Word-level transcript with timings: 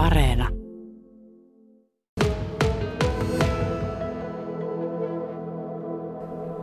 Areena. 0.00 0.48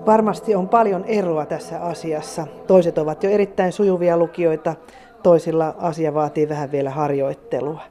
Varmasti 0.06 0.56
on 0.56 0.70
paljon 0.70 1.06
eroa 1.06 1.46
tässä 1.46 1.82
asiassa. 1.82 2.48
Toiset 2.68 2.98
ovat 2.98 3.24
jo 3.24 3.30
erittäin 3.30 3.72
sujuvia 3.72 4.18
lukijoita, 4.18 4.76
toisilla 5.24 5.76
asia 5.78 6.14
vaatii 6.14 6.50
vähän 6.50 6.72
vielä 6.72 6.90
harjoittelua. 6.90 7.82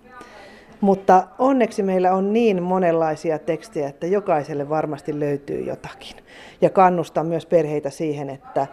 Mutta 0.81 1.27
onneksi 1.39 1.83
meillä 1.83 2.13
on 2.13 2.33
niin 2.33 2.63
monenlaisia 2.63 3.39
tekstejä, 3.39 3.89
että 3.89 4.07
jokaiselle 4.07 4.69
varmasti 4.69 5.21
löytyy 5.21 5.61
jotakin. 5.61 6.17
Ja 6.61 6.71
kannustan 6.71 7.27
myös 7.27 7.47
perheitä 7.47 7.91
siihen, 7.91 8.31
että 8.31 8.67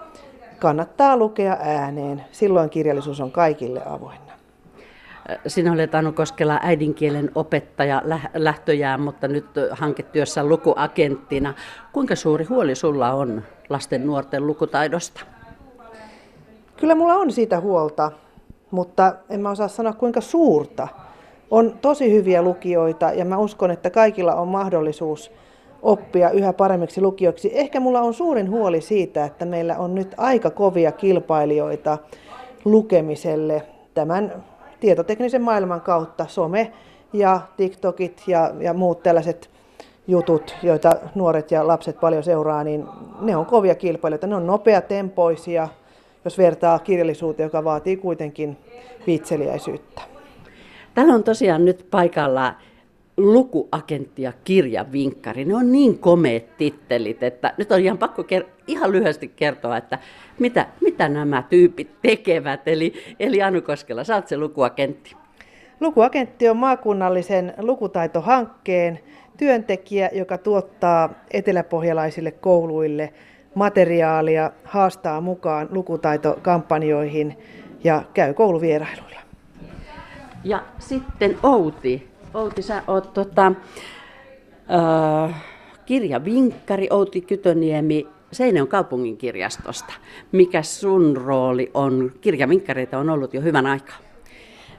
kannattaa 0.60 1.18
lukea 1.18 1.58
ääneen. 1.62 2.24
Silloin 2.32 2.70
kirjallisuus 2.70 3.22
on 3.22 3.32
kaikille 3.32 3.82
avoinna. 3.86 4.33
Sinä 5.48 5.72
olet 5.72 5.96
Anu 5.96 6.12
Koskela 6.12 6.60
äidinkielen 6.64 7.32
opettaja 7.36 8.02
lähtöjään, 8.34 9.02
mutta 9.02 9.28
nyt 9.28 9.46
hanketyössä 9.72 10.44
lukuagenttina. 10.44 11.54
Kuinka 11.94 12.16
suuri 12.16 12.46
huoli 12.46 12.76
sulla 12.76 13.14
on 13.14 13.44
lasten 13.70 14.06
nuorten 14.08 14.48
lukutaidosta? 14.48 15.22
Kyllä 16.78 16.96
mulla 16.96 17.14
on 17.14 17.32
siitä 17.32 17.60
huolta, 17.60 18.12
mutta 18.72 19.16
en 19.30 19.42
mä 19.42 19.50
osaa 19.50 19.68
sanoa 19.68 19.94
kuinka 19.94 20.22
suurta. 20.22 20.88
On 21.52 21.78
tosi 21.82 22.14
hyviä 22.14 22.42
lukijoita 22.42 23.12
ja 23.12 23.26
mä 23.26 23.38
uskon, 23.38 23.72
että 23.72 23.90
kaikilla 23.90 24.36
on 24.36 24.48
mahdollisuus 24.48 25.32
oppia 25.82 26.30
yhä 26.30 26.54
paremmiksi 26.54 27.02
lukijoiksi. 27.02 27.52
Ehkä 27.54 27.80
mulla 27.80 28.02
on 28.02 28.14
suurin 28.14 28.50
huoli 28.50 28.82
siitä, 28.82 29.26
että 29.26 29.46
meillä 29.46 29.78
on 29.78 29.96
nyt 29.96 30.14
aika 30.18 30.50
kovia 30.50 30.92
kilpailijoita 30.92 31.98
lukemiselle 32.66 33.64
tämän 33.94 34.44
tietoteknisen 34.84 35.42
maailman 35.42 35.82
kautta. 35.82 36.26
Some 36.28 36.72
ja 37.14 37.42
TikTokit 37.58 38.24
ja, 38.28 38.52
ja 38.60 38.74
muut 38.74 39.04
tällaiset 39.04 39.50
jutut, 40.08 40.56
joita 40.64 40.96
nuoret 41.16 41.52
ja 41.52 41.68
lapset 41.68 42.00
paljon 42.00 42.24
seuraa, 42.24 42.64
niin 42.64 42.86
ne 43.22 43.36
on 43.36 43.46
kovia 43.46 43.76
kilpailijoita. 43.76 44.28
Ne 44.28 44.36
on 44.36 44.48
nopeatempoisia, 44.48 45.68
jos 46.26 46.38
vertaa 46.38 46.80
kirjallisuuteen, 46.80 47.48
joka 47.48 47.64
vaatii 47.64 47.98
kuitenkin 47.98 48.58
viitseliäisyyttä. 49.08 50.02
Täällä 50.94 51.14
on 51.14 51.24
tosiaan 51.24 51.66
nyt 51.66 51.88
paikalla 51.92 52.54
lukuagentti 53.18 54.22
ja 54.22 54.34
kirjavinkkari. 54.44 55.46
Ne 55.46 55.56
on 55.56 55.72
niin 55.72 56.00
komeet 56.00 56.58
tittelit, 56.58 57.24
että 57.24 57.54
nyt 57.58 57.72
on 57.72 57.80
ihan 57.80 57.98
pakko 57.98 58.22
ker- 58.22 58.50
ihan 58.68 58.92
lyhyesti 58.92 59.28
kertoa, 59.28 59.78
että 59.78 60.00
mitä, 60.40 60.68
mitä 60.82 61.10
nämä 61.10 61.44
tyypit 61.50 61.92
tekevät. 62.02 62.68
Eli, 62.68 62.94
eli 63.20 63.42
Anu 63.42 63.62
Koskela, 63.62 64.04
sä 64.04 64.16
oot 64.16 64.28
se 64.28 64.38
lukuagentti. 64.38 65.16
Lukuagentti 65.80 66.50
on 66.50 66.58
maakunnallisen 66.58 67.54
lukutaitohankkeen 67.58 69.00
työntekijä, 69.38 70.10
joka 70.14 70.38
tuottaa 70.38 71.10
eteläpohjalaisille 71.32 72.32
kouluille 72.32 73.14
materiaalia, 73.56 74.52
haastaa 74.64 75.22
mukaan 75.22 75.68
lukutaitokampanjoihin 75.72 77.38
ja 77.84 78.04
käy 78.14 78.34
kouluvierailuilla. 78.34 79.22
Ja 80.44 80.64
sitten 80.80 81.38
Outi. 81.44 82.13
Outi, 82.34 82.62
sä 82.62 82.84
oot 82.88 83.14
tota, 83.14 83.52
äh, 84.72 85.44
kirjavinkkari 85.86 86.88
Outi 86.92 87.22
Kytöniemi 87.22 88.08
Seinäjoen 88.32 88.68
kaupungin 88.68 89.18
kirjastosta. 89.18 89.94
Mikä 90.32 90.64
sun 90.64 91.18
rooli 91.18 91.72
on? 91.74 92.12
Kirjavinkkareita 92.22 92.98
on 92.98 93.10
ollut 93.10 93.34
jo 93.34 93.42
hyvän 93.42 93.66
aikaa. 93.66 93.98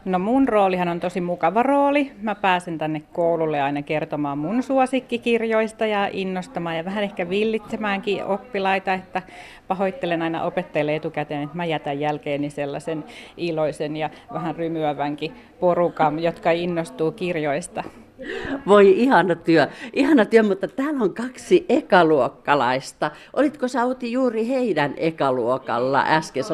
No 0.04 0.18
mun 0.18 0.48
roolihan 0.48 0.88
on 0.88 1.00
tosi 1.00 1.20
mukava 1.20 1.62
rooli. 1.62 2.12
Mä 2.22 2.34
pääsen 2.34 2.78
tänne 2.78 3.02
koululle 3.12 3.62
aina 3.62 3.82
kertomaan 3.82 4.38
mun 4.38 4.62
suosikkikirjoista 4.62 5.86
ja 5.86 6.08
innostamaan 6.12 6.76
ja 6.76 6.84
vähän 6.84 7.04
ehkä 7.04 7.28
villitsemäänkin 7.28 8.24
oppilaita, 8.24 8.94
että 8.94 9.22
pahoittelen 9.68 10.22
aina 10.22 10.42
opettajille 10.42 10.96
etukäteen, 10.96 11.42
että 11.42 11.56
mä 11.56 11.64
jätän 11.64 12.00
jälkeeni 12.00 12.50
sellaisen 12.50 13.04
iloisen 13.36 13.96
ja 13.96 14.10
vähän 14.32 14.56
rymyävänkin 14.56 15.32
porukan, 15.60 16.22
jotka 16.22 16.50
innostuu 16.50 17.12
kirjoista. 17.12 17.84
Voi 18.66 19.00
ihana 19.00 19.34
työ, 19.34 19.66
ihana 19.92 20.24
työ, 20.24 20.42
mutta 20.42 20.68
täällä 20.68 21.04
on 21.04 21.14
kaksi 21.14 21.66
ekaluokkalaista. 21.68 23.10
Olitko 23.32 23.68
sä 23.68 23.84
Outi 23.84 24.12
juuri 24.12 24.48
heidän 24.48 24.94
ekaluokalla 24.96 26.04
äsken? 26.08 26.44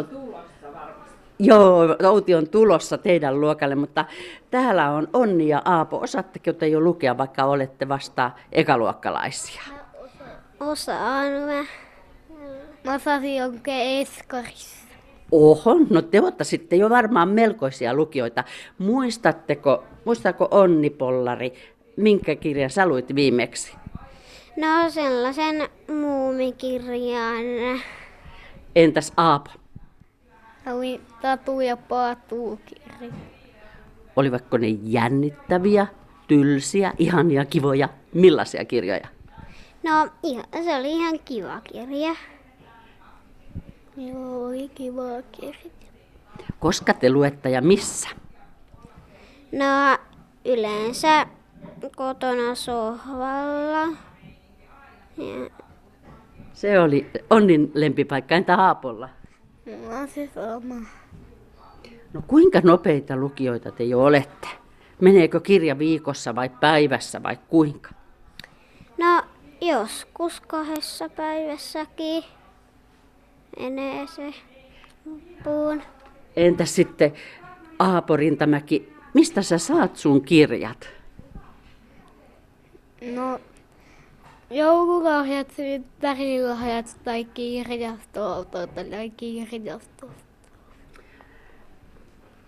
Joo, 1.43 1.97
Outi 2.05 2.35
on 2.35 2.49
tulossa 2.49 2.99
teidän 2.99 3.41
luokalle, 3.41 3.75
mutta 3.75 4.05
täällä 4.51 4.91
on 4.91 5.09
Onni 5.13 5.49
ja 5.49 5.63
Aapo. 5.65 6.01
Osaatteko 6.01 6.53
te 6.53 6.69
jo 6.69 6.81
lukea, 6.81 7.19
vaikka 7.19 7.45
olette 7.45 7.89
vasta 7.89 8.31
ekaluokkalaisia? 8.53 9.63
Osaan 10.61 11.33
mä. 11.33 11.65
Mä 12.85 12.95
osasin 12.95 13.45
oikein 13.45 14.01
eskarissa. 14.03 14.87
Oho, 15.33 15.77
no 15.91 16.03
te 16.03 16.21
ottaisitte 16.21 16.77
jo 16.77 16.91
varmaan 16.91 17.29
melkoisia 17.29 17.95
lukijoita. 17.95 18.45
Muistatteko, 18.79 19.85
muistaako 20.05 20.49
Onni 20.51 20.91
Pollari, 20.91 21.53
minkä 21.97 22.37
kirjan 22.37 22.71
sä 22.71 22.87
luit 22.87 23.15
viimeksi? 23.15 23.73
No 24.57 24.91
sellaisen 24.91 25.69
muumikirjan. 25.89 27.45
Entäs 28.77 29.13
Aapo? 29.17 29.51
Luin 30.67 31.01
Tatu 31.23 31.61
ja 31.61 31.77
Paatu 31.77 32.61
kirja. 32.67 33.13
Olivatko 34.17 34.59
ne 34.59 34.69
jännittäviä, 34.69 35.87
tylsiä, 36.29 36.93
ihania, 36.99 37.45
kivoja? 37.45 37.89
Millaisia 38.15 38.65
kirjoja? 38.65 39.09
No 39.83 40.09
ihan, 40.23 40.45
se 40.65 40.77
oli 40.77 40.93
ihan 40.93 41.19
kiva 41.25 41.61
kirja. 41.61 42.15
Joo, 43.97 44.47
oli 44.47 44.69
kiva 44.69 45.23
kirja. 45.33 45.71
Koska 46.59 46.95
te 46.95 47.11
luette 47.11 47.51
ja 47.51 47.63
missä? 47.63 48.09
No 49.53 49.99
yleensä 50.45 51.27
kotona 51.97 52.55
sohvalla. 52.55 53.97
Ja... 55.17 55.51
Se 56.53 56.81
oli 56.81 57.11
Onnin 57.31 57.71
lempipaikka, 57.75 58.35
entä 58.35 58.57
No 59.77 60.07
se 60.07 60.31
sama. 60.35 60.75
No 62.13 62.23
kuinka 62.27 62.61
nopeita 62.65 63.17
lukijoita 63.17 63.71
te 63.71 63.85
jo 63.85 64.05
olette? 64.05 64.49
Meneekö 65.01 65.41
kirja 65.41 65.79
viikossa 65.79 66.35
vai 66.35 66.49
päivässä 66.49 67.23
vai 67.23 67.39
kuinka? 67.49 67.91
No 68.99 69.23
joskus 69.61 70.41
kahdessa 70.41 71.09
päivässäkin 71.09 72.25
menee 73.61 74.07
se 74.07 74.35
loppuun. 75.07 75.83
Entä 76.37 76.65
sitten 76.65 77.13
Aapo 77.79 78.17
Rintamäki, 78.17 78.93
mistä 79.15 79.43
sä 79.43 79.59
saat 79.59 79.97
sun 79.97 80.23
kirjat? 80.23 80.89
No 83.15 83.41
joululahjat, 84.51 85.51
synttärilahjat 85.51 86.97
tai 87.05 87.25
kirjastolta 87.25 88.67
tai 88.67 89.11
kirjastolta. 89.11 90.15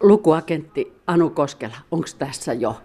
Lukuagentti 0.00 0.92
Anu 1.06 1.30
Koskela, 1.30 1.76
onko 1.91 2.06
tässä 2.18 2.52
jo 2.52 2.76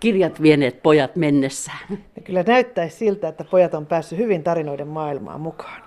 kirjat 0.00 0.42
vieneet 0.42 0.82
pojat 0.82 1.16
mennessään? 1.16 1.98
Ja 2.16 2.22
kyllä 2.22 2.42
näyttäisi 2.42 2.96
siltä, 2.96 3.28
että 3.28 3.44
pojat 3.44 3.74
on 3.74 3.86
päässyt 3.86 4.18
hyvin 4.18 4.42
tarinoiden 4.42 4.88
maailmaan 4.88 5.40
mukaan. 5.40 5.82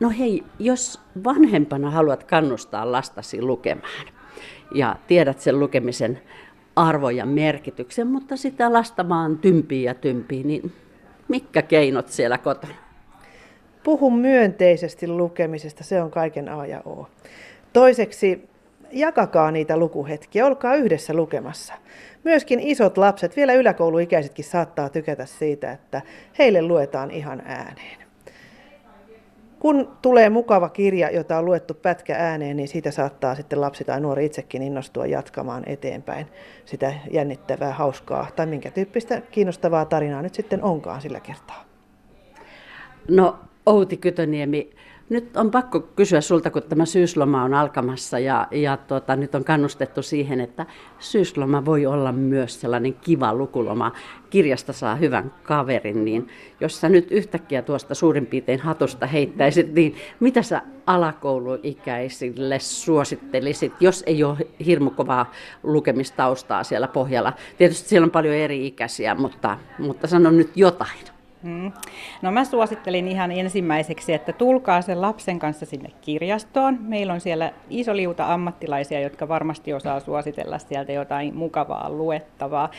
No 0.00 0.10
hei, 0.18 0.44
jos 0.58 1.00
vanhempana 1.24 1.90
haluat 1.90 2.24
kannustaa 2.24 2.92
lastasi 2.92 3.42
lukemaan 3.42 4.06
ja 4.74 4.96
tiedät 5.06 5.40
sen 5.40 5.60
lukemisen 5.60 6.20
arvo 6.76 7.10
ja 7.10 7.26
merkityksen, 7.26 8.06
mutta 8.06 8.36
sitä 8.36 8.72
lasta 8.72 9.08
vaan 9.08 9.38
tympii 9.38 9.84
ja 9.84 9.94
tympii, 9.94 10.44
niin 10.44 10.72
mitkä 11.28 11.62
keinot 11.62 12.08
siellä 12.08 12.38
kotona? 12.38 12.74
Puhu 13.84 14.10
myönteisesti 14.10 15.08
lukemisesta, 15.08 15.84
se 15.84 16.02
on 16.02 16.10
kaiken 16.10 16.48
A 16.48 16.66
ja 16.66 16.80
O. 16.80 17.08
Toiseksi 17.72 18.48
jakakaa 18.92 19.50
niitä 19.50 19.76
lukuhetkiä, 19.76 20.46
olkaa 20.46 20.74
yhdessä 20.74 21.14
lukemassa. 21.14 21.74
Myöskin 22.24 22.60
isot 22.60 22.98
lapset, 22.98 23.36
vielä 23.36 23.52
yläkouluikäisetkin 23.52 24.44
saattaa 24.44 24.88
tykätä 24.88 25.26
siitä, 25.26 25.72
että 25.72 26.02
heille 26.38 26.62
luetaan 26.62 27.10
ihan 27.10 27.42
ääneen. 27.44 27.97
Kun 29.58 29.96
tulee 30.02 30.30
mukava 30.30 30.68
kirja, 30.68 31.10
jota 31.10 31.38
on 31.38 31.44
luettu 31.44 31.74
pätkä 31.74 32.16
ääneen, 32.18 32.56
niin 32.56 32.68
siitä 32.68 32.90
saattaa 32.90 33.34
sitten 33.34 33.60
lapsi 33.60 33.84
tai 33.84 34.00
nuori 34.00 34.24
itsekin 34.24 34.62
innostua 34.62 35.06
jatkamaan 35.06 35.62
eteenpäin 35.66 36.26
sitä 36.64 36.94
jännittävää, 37.10 37.72
hauskaa 37.72 38.26
tai 38.36 38.46
minkä 38.46 38.70
tyyppistä 38.70 39.20
kiinnostavaa 39.20 39.84
tarinaa 39.84 40.22
nyt 40.22 40.34
sitten 40.34 40.62
onkaan 40.62 41.00
sillä 41.00 41.20
kertaa. 41.20 41.64
No 43.08 43.38
Outi 43.66 43.96
Kytöniemi, 43.96 44.70
Nyt 45.10 45.36
on 45.36 45.50
pakko 45.50 45.80
kysyä 45.80 46.20
sulta, 46.20 46.50
kun 46.50 46.62
tämä 46.62 46.86
syysloma 46.86 47.42
on 47.42 47.54
alkamassa 47.54 48.18
ja, 48.18 48.46
ja 48.50 48.76
tuota, 48.76 49.16
nyt 49.16 49.34
on 49.34 49.44
kannustettu 49.44 50.02
siihen, 50.02 50.40
että 50.40 50.66
syysloma 50.98 51.64
voi 51.64 51.86
olla 51.86 52.12
myös 52.12 52.60
sellainen 52.60 52.94
kiva 52.94 53.34
lukuloma. 53.34 53.92
Kirjasta 54.30 54.72
saa 54.72 54.96
hyvän 54.96 55.32
kaverin, 55.42 56.04
niin 56.04 56.28
jos 56.60 56.80
sä 56.80 56.88
nyt 56.88 57.10
yhtäkkiä 57.10 57.62
tuosta 57.62 57.94
suurin 57.94 58.26
piirtein 58.26 58.60
hatusta 58.60 59.06
heittäisit, 59.06 59.74
niin 59.74 59.94
mitä 60.20 60.42
sä 60.42 60.62
alakouluikäisille 60.86 62.58
suosittelisit, 62.58 63.72
jos 63.80 64.04
ei 64.06 64.24
ole 64.24 64.38
hirmu 64.66 64.90
kovaa 64.90 65.32
lukemistaustaa 65.62 66.64
siellä 66.64 66.88
pohjalla? 66.88 67.32
Tietysti 67.58 67.88
siellä 67.88 68.04
on 68.04 68.10
paljon 68.10 68.34
eri 68.34 68.66
ikäisiä, 68.66 69.14
mutta, 69.14 69.58
mutta 69.78 70.06
sano 70.06 70.30
nyt 70.30 70.50
jotain. 70.56 71.17
Hmm. 71.42 71.72
No 72.22 72.30
mä 72.30 72.44
suosittelin 72.44 73.08
ihan 73.08 73.32
ensimmäiseksi, 73.32 74.12
että 74.12 74.32
tulkaa 74.32 74.82
sen 74.82 75.00
lapsen 75.00 75.38
kanssa 75.38 75.66
sinne 75.66 75.90
kirjastoon. 76.00 76.78
Meillä 76.80 77.12
on 77.12 77.20
siellä 77.20 77.52
iso 77.70 77.96
liuta 77.96 78.32
ammattilaisia, 78.34 79.00
jotka 79.00 79.28
varmasti 79.28 79.72
osaa 79.72 80.00
suositella 80.00 80.58
sieltä 80.58 80.92
jotain 80.92 81.36
mukavaa 81.36 81.90
luettavaa. 81.90 82.70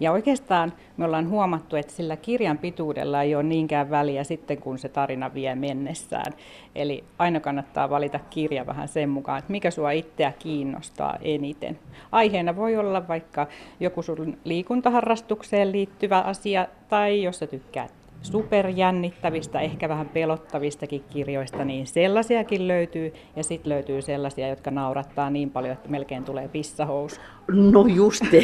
Ja 0.00 0.12
oikeastaan 0.12 0.72
me 0.96 1.04
ollaan 1.04 1.28
huomattu, 1.28 1.76
että 1.76 1.92
sillä 1.92 2.16
kirjan 2.16 2.58
pituudella 2.58 3.22
ei 3.22 3.34
ole 3.34 3.42
niinkään 3.42 3.90
väliä 3.90 4.24
sitten, 4.24 4.58
kun 4.58 4.78
se 4.78 4.88
tarina 4.88 5.34
vie 5.34 5.54
mennessään. 5.54 6.32
Eli 6.74 7.04
aina 7.18 7.40
kannattaa 7.40 7.90
valita 7.90 8.20
kirja 8.30 8.66
vähän 8.66 8.88
sen 8.88 9.08
mukaan, 9.08 9.38
että 9.38 9.52
mikä 9.52 9.70
sua 9.70 9.90
itseä 9.90 10.32
kiinnostaa 10.38 11.16
eniten. 11.22 11.78
Aiheena 12.12 12.56
voi 12.56 12.76
olla 12.76 13.08
vaikka 13.08 13.46
joku 13.80 14.02
sun 14.02 14.38
liikuntaharrastukseen 14.44 15.72
liittyvä 15.72 16.20
asia, 16.20 16.66
tai 16.88 17.22
jos 17.22 17.38
sä 17.38 17.46
tykkäät 17.46 17.99
superjännittävistä, 18.22 19.60
ehkä 19.60 19.88
vähän 19.88 20.08
pelottavistakin 20.08 21.04
kirjoista, 21.10 21.64
niin 21.64 21.86
sellaisiakin 21.86 22.68
löytyy. 22.68 23.12
Ja 23.36 23.44
sitten 23.44 23.70
löytyy 23.70 24.02
sellaisia, 24.02 24.48
jotka 24.48 24.70
naurattaa 24.70 25.30
niin 25.30 25.50
paljon, 25.50 25.72
että 25.72 25.88
melkein 25.88 26.24
tulee 26.24 26.48
pissahous. 26.48 27.20
No 27.48 27.86
just. 27.86 28.24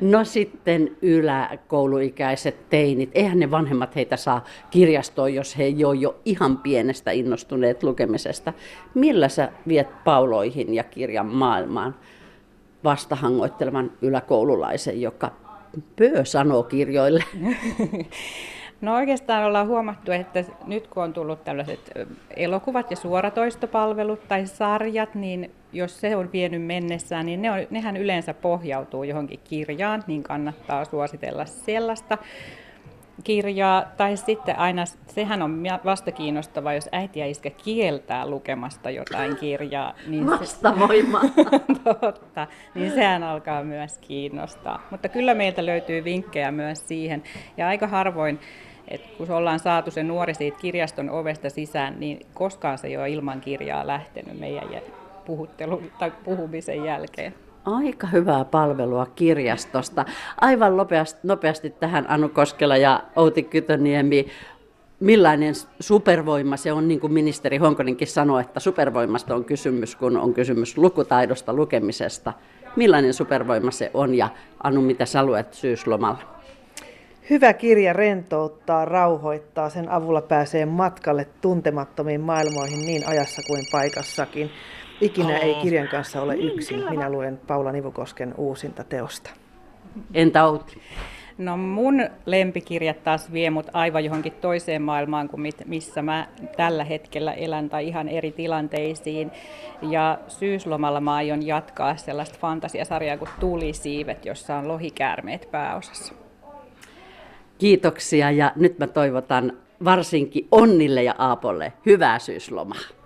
No 0.00 0.24
sitten 0.24 0.96
yläkouluikäiset 1.02 2.70
teinit. 2.70 3.10
Eihän 3.14 3.38
ne 3.38 3.50
vanhemmat 3.50 3.96
heitä 3.96 4.16
saa 4.16 4.44
kirjastoon, 4.70 5.34
jos 5.34 5.58
he 5.58 5.68
jo 5.68 5.92
jo 5.92 6.20
ihan 6.24 6.58
pienestä 6.58 7.10
innostuneet 7.10 7.82
lukemisesta. 7.82 8.52
Millä 8.94 9.28
sä 9.28 9.52
viet 9.68 10.04
pauloihin 10.04 10.74
ja 10.74 10.84
kirjan 10.84 11.26
maailmaan 11.26 11.94
vastahangoittelevan 12.84 13.92
yläkoululaisen, 14.02 15.00
joka 15.00 15.32
pöö 15.96 16.24
sanoo 16.24 16.62
kirjoille? 16.62 17.24
No 18.80 18.94
oikeastaan 18.94 19.44
ollaan 19.44 19.66
huomattu, 19.66 20.12
että 20.12 20.44
nyt 20.66 20.86
kun 20.86 21.02
on 21.02 21.12
tullut 21.12 21.44
tällaiset 21.44 21.92
elokuvat 22.36 22.90
ja 22.90 22.96
suoratoistopalvelut 22.96 24.28
tai 24.28 24.46
sarjat, 24.46 25.14
niin 25.14 25.50
jos 25.72 26.00
se 26.00 26.16
on 26.16 26.32
vienyt 26.32 26.62
mennessään, 26.62 27.26
niin 27.26 27.42
ne 27.42 27.50
on, 27.50 27.58
nehän 27.70 27.96
yleensä 27.96 28.34
pohjautuu 28.34 29.04
johonkin 29.04 29.40
kirjaan, 29.44 30.04
niin 30.06 30.22
kannattaa 30.22 30.84
suositella 30.84 31.44
sellaista 31.44 32.18
kirjaa, 33.24 33.84
tai 33.96 34.16
sitten 34.16 34.58
aina, 34.58 34.84
sehän 35.06 35.42
on 35.42 35.62
vasta 35.84 36.12
kiinnostavaa, 36.12 36.74
jos 36.74 36.88
äiti 36.92 37.20
ja 37.20 37.26
iskä 37.26 37.50
kieltää 37.50 38.26
lukemasta 38.26 38.90
jotain 38.90 39.36
kirjaa. 39.36 39.94
Niin 40.06 40.26
Vastavoima. 40.26 41.20
Se, 41.20 41.94
totta, 42.00 42.46
niin 42.74 42.92
sehän 42.92 43.22
alkaa 43.22 43.64
myös 43.64 43.98
kiinnostaa. 43.98 44.86
Mutta 44.90 45.08
kyllä 45.08 45.34
meiltä 45.34 45.66
löytyy 45.66 46.04
vinkkejä 46.04 46.50
myös 46.50 46.88
siihen, 46.88 47.22
ja 47.56 47.68
aika 47.68 47.86
harvoin 47.86 48.40
et 48.88 49.00
kun 49.18 49.30
ollaan 49.30 49.58
saatu 49.58 49.90
se 49.90 50.02
nuori 50.02 50.34
siitä 50.34 50.58
kirjaston 50.58 51.10
ovesta 51.10 51.50
sisään, 51.50 52.00
niin 52.00 52.26
koskaan 52.34 52.78
se 52.78 52.86
ei 52.86 52.96
ole 52.96 53.10
ilman 53.10 53.40
kirjaa 53.40 53.86
lähtenyt 53.86 54.38
meidän 54.38 54.68
puhuttelun 55.24 55.92
tai 55.98 56.12
puhumisen 56.24 56.84
jälkeen. 56.84 57.34
Aika 57.64 58.06
hyvää 58.06 58.44
palvelua 58.44 59.06
kirjastosta. 59.06 60.04
Aivan 60.40 60.76
nopeasti, 60.76 61.20
nopeasti 61.22 61.70
tähän 61.70 62.06
Anu 62.08 62.28
Koskela 62.28 62.76
ja 62.76 63.02
Outi 63.16 63.42
Kytöniemi. 63.42 64.26
Millainen 65.00 65.54
supervoima 65.80 66.56
se 66.56 66.72
on, 66.72 66.88
niin 66.88 67.00
kuin 67.00 67.12
ministeri 67.12 67.56
Honkonenkin 67.56 68.08
sanoi, 68.08 68.40
että 68.40 68.60
supervoimasta 68.60 69.34
on 69.34 69.44
kysymys, 69.44 69.96
kun 69.96 70.16
on 70.16 70.34
kysymys 70.34 70.78
lukutaidosta, 70.78 71.52
lukemisesta. 71.52 72.32
Millainen 72.76 73.14
supervoima 73.14 73.70
se 73.70 73.90
on 73.94 74.14
ja 74.14 74.28
Anu, 74.62 74.80
mitä 74.80 75.06
sä 75.06 75.24
luet 75.24 75.54
syyslomalla? 75.54 76.33
Hyvä 77.30 77.52
kirja 77.52 77.92
rentouttaa, 77.92 78.84
rauhoittaa. 78.84 79.68
Sen 79.68 79.88
avulla 79.88 80.22
pääsee 80.22 80.66
matkalle 80.66 81.26
tuntemattomiin 81.40 82.20
maailmoihin 82.20 82.86
niin 82.86 83.08
ajassa 83.08 83.42
kuin 83.46 83.62
paikassakin. 83.72 84.50
Ikinä 85.00 85.38
ei 85.38 85.54
kirjan 85.54 85.88
kanssa 85.88 86.22
ole 86.22 86.36
yksin. 86.36 86.90
Minä 86.90 87.10
luen 87.10 87.40
Paula 87.46 87.72
Nivukosken 87.72 88.34
uusinta 88.36 88.84
teosta. 88.84 89.30
Entä 90.14 90.44
Outi? 90.44 90.80
No 91.38 91.56
mun 91.56 92.08
lempikirjat 92.26 93.04
taas 93.04 93.32
vie 93.32 93.50
mut 93.50 93.66
aivan 93.72 94.04
johonkin 94.04 94.32
toiseen 94.32 94.82
maailmaan 94.82 95.28
kuin 95.28 95.52
missä 95.66 96.02
mä 96.02 96.28
tällä 96.56 96.84
hetkellä 96.84 97.32
elän 97.32 97.68
tai 97.68 97.88
ihan 97.88 98.08
eri 98.08 98.32
tilanteisiin. 98.32 99.30
Ja 99.82 100.18
syyslomalla 100.28 101.00
mä 101.00 101.14
aion 101.14 101.46
jatkaa 101.46 101.96
sellaista 101.96 102.38
fantasiasarjaa 102.40 103.16
kuin 103.16 103.30
Tulisiivet, 103.40 104.26
jossa 104.26 104.56
on 104.56 104.68
lohikäärmeet 104.68 105.48
pääosassa. 105.50 106.23
Kiitoksia 107.58 108.30
ja 108.30 108.52
nyt 108.56 108.78
mä 108.78 108.86
toivotan 108.86 109.52
varsinkin 109.84 110.48
Onnille 110.50 111.02
ja 111.02 111.14
Aapolle 111.18 111.72
hyvää 111.86 112.18
syyslomaa. 112.18 113.03